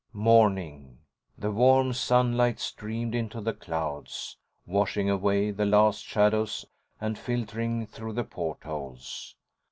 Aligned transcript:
————Morning. 0.31 0.97
The 1.37 1.51
warm 1.51 1.93
sunlight 1.93 2.59
streamed 2.59 3.13
into 3.13 3.39
the 3.39 3.53
clouds, 3.53 4.35
washing 4.65 5.11
away 5.11 5.51
the 5.51 5.67
last 5.67 6.03
shadows 6.03 6.65
and 6.99 7.19
filtering 7.19 7.85
through 7.85 8.13
the 8.13 8.23
portholes. 8.23 9.35